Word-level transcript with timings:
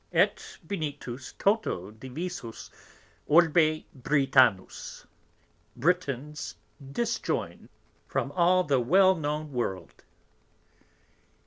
Et 0.11 0.57
Penitus 0.67 1.33
Toto 1.37 1.91
Divisos 1.91 2.71
Orbe 3.27 3.85
Britannos. 3.95 5.05
Britain's 5.75 6.55
disjoyn'd 6.91 7.69
from 8.07 8.31
all 8.31 8.63
the 8.63 8.79
well 8.79 9.13
known 9.13 9.51
World. 9.53 10.03